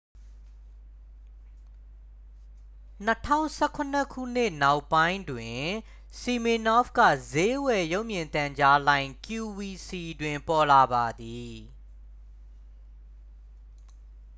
[3.07, 5.61] 2017 ခုနှစ်နှောင်းပိုင်းတွင်
[6.19, 6.99] စီမင်နော့ဖ်က
[7.31, 9.89] စျေးဝယ် ရုပ်မြင်သံကြားလိုင်း qvc
[10.21, 11.55] တွင် ပေါ်လာပါသည်